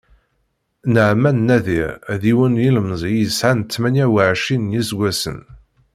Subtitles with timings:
[0.93, 1.91] Naɛman Nadir,
[2.21, 5.39] d yiwen n yilemẓi i yesεan tmanya uɛecrin n yiseggasen.